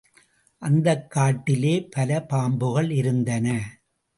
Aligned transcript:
அந்தக் 0.61 1.11
காட்டிலே 1.11 1.73
பல 1.91 2.25
பாம்புகள் 2.29 2.89
இருந்தன. 2.91 3.47